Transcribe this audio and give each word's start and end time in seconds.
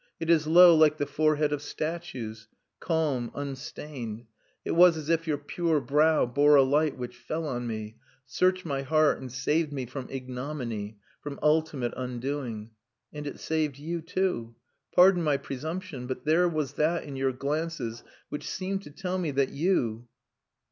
It 0.19 0.31
is 0.31 0.47
low 0.47 0.75
like 0.75 0.97
the 0.97 1.05
forehead 1.05 1.53
of 1.53 1.61
statues 1.61 2.47
calm, 2.79 3.31
unstained. 3.35 4.25
It 4.65 4.71
was 4.71 4.97
as 4.97 5.09
if 5.09 5.27
your 5.27 5.37
pure 5.37 5.79
brow 5.79 6.25
bore 6.25 6.55
a 6.55 6.63
light 6.63 6.97
which 6.97 7.15
fell 7.15 7.45
on 7.47 7.67
me, 7.67 7.97
searched 8.25 8.65
my 8.65 8.81
heart 8.81 9.19
and 9.19 9.31
saved 9.31 9.71
me 9.71 9.85
from 9.85 10.07
ignominy, 10.09 10.97
from 11.21 11.37
ultimate 11.43 11.93
undoing. 11.95 12.71
And 13.13 13.27
it 13.27 13.39
saved 13.39 13.77
you 13.77 14.01
too. 14.01 14.55
Pardon 14.95 15.21
my 15.21 15.37
presumption. 15.37 16.07
But 16.07 16.25
there 16.25 16.49
was 16.49 16.73
that 16.73 17.03
in 17.03 17.15
your 17.15 17.31
glances 17.31 18.01
which 18.29 18.49
seemed 18.49 18.81
to 18.81 18.89
tell 18.89 19.19
me 19.19 19.29
that 19.29 19.49
you.... 19.49 20.07